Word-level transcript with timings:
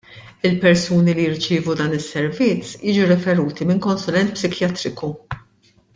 Il-persuni 0.49 1.13
li 1.17 1.25
jirċievu 1.25 1.75
dan 1.81 1.93
is-servizz 1.99 2.73
jiġu 2.89 3.05
riferuti 3.11 3.71
min 3.73 3.85
konsulent 3.87 4.35
psikjatriku. 4.39 5.13